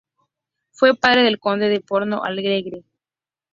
Fue 0.71 0.95
padre 0.95 1.21
del 1.21 1.37
conde 1.39 1.69
de 1.69 1.79
Porto 1.79 2.23
Alegre. 2.23 2.83